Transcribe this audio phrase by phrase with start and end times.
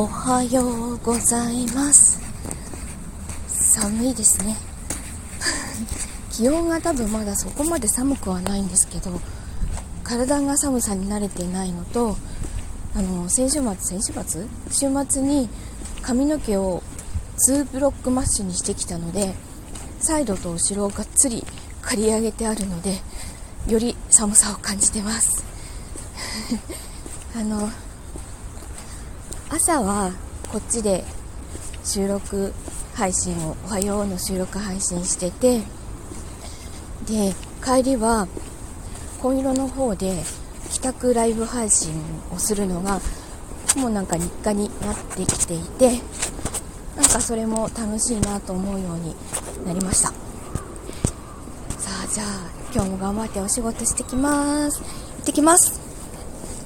[0.00, 0.62] おはよ
[0.92, 2.20] うございます。
[3.48, 4.56] 寒いですね。
[6.30, 9.20] 気温が多分まだそこまで寒くはないんですけど
[10.04, 12.16] 体が寒さに慣れていないのと
[12.94, 14.46] あの先週末先週末？
[14.70, 15.48] 週末に
[16.00, 16.80] 髪の毛を
[17.48, 19.34] 2ブロックマッシュにしてきたので
[19.98, 21.44] サイドと後ろをがっつり
[21.82, 23.00] 刈り上げてあるので
[23.66, 25.42] より寒さを感じてます。
[27.34, 27.68] あの
[29.50, 30.12] 朝は
[30.52, 31.04] こっちで
[31.82, 32.52] 収録
[32.94, 35.62] 配信を「おはよう」の収録配信してて
[37.06, 37.34] で
[37.64, 38.28] 帰りは
[39.22, 40.22] 紺色の方で
[40.70, 41.94] 帰宅ライブ配信
[42.30, 43.00] をするのが
[43.76, 46.02] もうなんか日課になってきていて
[46.94, 49.16] なんかそれも楽しいなと思うように
[49.64, 50.08] なりました。
[50.08, 50.14] さ
[52.04, 52.26] あじゃあ
[52.74, 54.80] 今日も頑張ってお仕事してきます。
[54.80, 54.84] 行
[55.22, 55.87] ってきます。